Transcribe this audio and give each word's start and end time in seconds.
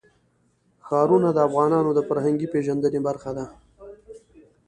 ښارونه 0.85 1.29
د 1.33 1.37
افغانانو 1.47 1.91
د 1.93 1.99
فرهنګي 2.07 2.47
پیژندنې 2.53 2.99
برخه 3.07 3.31
ده. 3.37 3.45